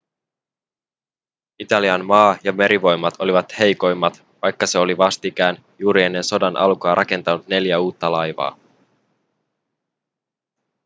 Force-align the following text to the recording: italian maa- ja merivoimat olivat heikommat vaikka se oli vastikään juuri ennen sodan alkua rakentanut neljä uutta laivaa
italian 1.59 2.05
maa- 2.05 2.37
ja 2.43 2.51
merivoimat 2.53 3.13
olivat 3.19 3.59
heikommat 3.59 4.23
vaikka 4.41 4.67
se 4.67 4.79
oli 4.79 4.97
vastikään 4.97 5.65
juuri 5.79 6.03
ennen 6.03 6.23
sodan 6.23 6.57
alkua 6.57 6.95
rakentanut 6.95 7.47
neljä 7.47 7.79
uutta 7.79 8.11
laivaa 8.11 8.57